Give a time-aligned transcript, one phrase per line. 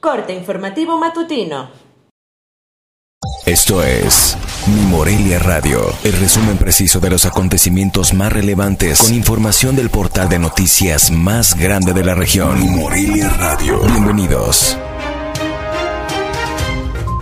[0.00, 1.68] Corte informativo matutino.
[3.44, 4.34] Esto es
[4.66, 10.30] Mi Morelia Radio, el resumen preciso de los acontecimientos más relevantes con información del portal
[10.30, 12.58] de noticias más grande de la región.
[12.58, 13.78] Mi Morelia Radio.
[13.80, 14.78] Bienvenidos.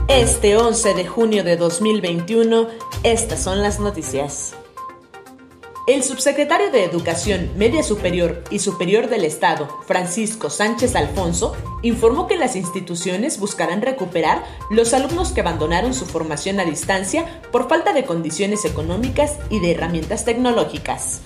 [0.07, 2.69] Este 11 de junio de 2021,
[3.03, 4.55] estas son las noticias.
[5.89, 12.37] El subsecretario de Educación Media Superior y Superior del Estado, Francisco Sánchez Alfonso, informó que
[12.37, 18.05] las instituciones buscarán recuperar los alumnos que abandonaron su formación a distancia por falta de
[18.05, 21.23] condiciones económicas y de herramientas tecnológicas.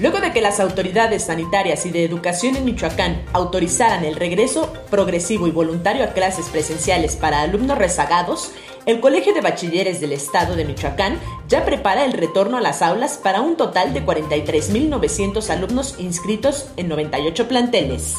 [0.00, 5.48] Luego de que las autoridades sanitarias y de educación en Michoacán autorizaran el regreso progresivo
[5.48, 8.52] y voluntario a clases presenciales para alumnos rezagados,
[8.88, 13.18] el Colegio de Bachilleres del Estado de Michoacán ya prepara el retorno a las aulas
[13.18, 18.14] para un total de 43.900 alumnos inscritos en 98 planteles.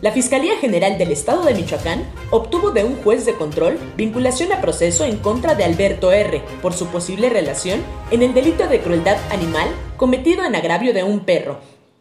[0.00, 4.60] La Fiscalía General del Estado de Michoacán obtuvo de un juez de control vinculación a
[4.60, 6.42] proceso en contra de Alberto R.
[6.60, 11.20] por su posible relación en el delito de crueldad animal cometido en agravio de un
[11.20, 11.60] perro.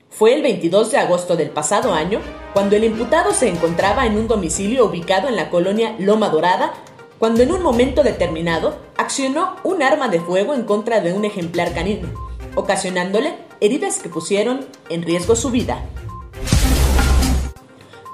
[0.10, 2.20] Fue el 22 de agosto del pasado año
[2.54, 6.74] cuando el imputado se encontraba en un domicilio ubicado en la colonia Loma Dorada,
[7.20, 11.74] cuando en un momento determinado accionó un arma de fuego en contra de un ejemplar
[11.74, 12.10] canino,
[12.56, 15.86] ocasionándole heridas que pusieron en riesgo su vida.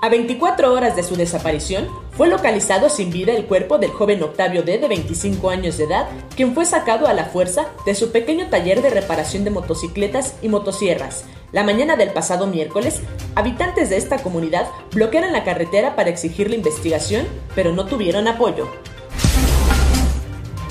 [0.02, 4.62] A 24 horas de su desaparición, fue localizado sin vida el cuerpo del joven Octavio
[4.62, 4.78] D.
[4.78, 8.84] de 25 años de edad, quien fue sacado a la fuerza de su pequeño taller
[8.84, 11.26] de reparación de motocicletas y motosierras.
[11.56, 13.00] La mañana del pasado miércoles,
[13.34, 17.26] habitantes de esta comunidad bloquearon la carretera para exigir la investigación,
[17.56, 18.68] pero no tuvieron apoyo.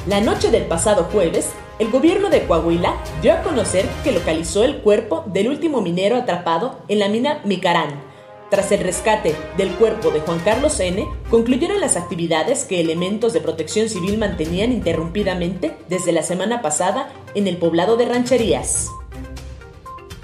[0.07, 4.83] La noche del pasado jueves, el gobierno de Coahuila dio a conocer que localizó el
[4.83, 8.03] cuerpo del último minero atrapado en la mina Micarán,
[8.51, 13.41] tras el rescate del cuerpo de Juan Carlos N., concluyeron las actividades que elementos de
[13.41, 18.91] protección civil mantenían interrumpidamente desde la semana pasada en el poblado de Rancherías.